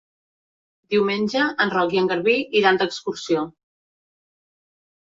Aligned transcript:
Diumenge 0.95 1.43
en 1.65 1.75
Roc 1.75 1.95
i 1.99 2.01
en 2.03 2.09
Garbí 2.15 2.35
iran 2.63 2.81
d'excursió. 2.83 3.47